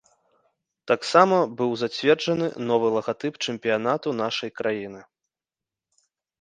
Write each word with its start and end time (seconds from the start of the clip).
Таксама 0.91 1.37
быў 1.59 1.75
зацверджаны 1.83 2.47
новы 2.71 2.87
лагатып 2.97 3.33
чэмпіянату 3.47 4.17
нашай 4.25 4.49
краіны. 4.59 5.01